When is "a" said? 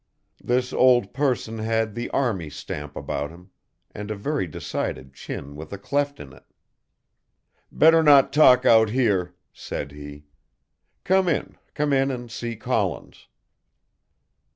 4.09-4.15, 5.71-5.77